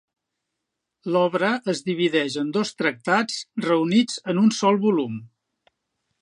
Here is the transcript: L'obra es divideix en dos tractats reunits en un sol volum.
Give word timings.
L'obra 1.15 1.51
es 1.73 1.81
divideix 1.89 2.37
en 2.45 2.49
dos 2.57 2.71
tractats 2.79 3.37
reunits 3.67 4.19
en 4.35 4.41
un 4.47 4.51
sol 4.63 4.81
volum. 4.89 5.21